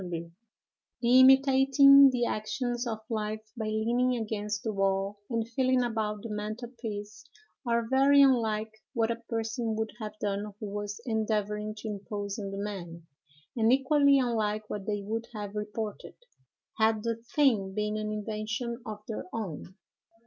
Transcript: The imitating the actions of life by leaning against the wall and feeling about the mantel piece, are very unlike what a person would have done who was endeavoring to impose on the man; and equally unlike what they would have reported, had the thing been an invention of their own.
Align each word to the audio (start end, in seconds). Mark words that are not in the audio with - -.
The 0.01 0.31
imitating 1.19 2.09
the 2.09 2.25
actions 2.25 2.87
of 2.87 3.01
life 3.07 3.43
by 3.55 3.65
leaning 3.67 4.15
against 4.19 4.63
the 4.63 4.73
wall 4.73 5.19
and 5.29 5.47
feeling 5.47 5.83
about 5.83 6.23
the 6.23 6.31
mantel 6.31 6.71
piece, 6.81 7.23
are 7.67 7.87
very 7.87 8.19
unlike 8.23 8.71
what 8.93 9.11
a 9.11 9.21
person 9.29 9.75
would 9.75 9.91
have 9.99 10.17
done 10.19 10.55
who 10.59 10.69
was 10.71 10.99
endeavoring 11.05 11.75
to 11.77 11.87
impose 11.87 12.39
on 12.39 12.49
the 12.49 12.57
man; 12.57 13.03
and 13.55 13.71
equally 13.71 14.17
unlike 14.17 14.67
what 14.71 14.87
they 14.87 15.03
would 15.03 15.27
have 15.35 15.53
reported, 15.53 16.15
had 16.79 17.03
the 17.03 17.17
thing 17.35 17.75
been 17.75 17.95
an 17.95 18.11
invention 18.11 18.81
of 18.83 19.03
their 19.07 19.25
own. 19.31 19.75